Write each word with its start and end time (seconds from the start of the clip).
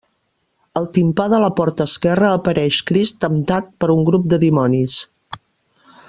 Al 0.79 0.85
timpà 0.97 1.25
de 1.33 1.41
la 1.43 1.49
porta 1.59 1.85
esquerra 1.91 2.31
apareix 2.39 2.79
Crist 2.91 3.19
temptat 3.25 3.67
per 3.83 3.91
un 3.97 4.01
grup 4.11 4.25
de 4.35 4.41
dimonis. 4.49 4.97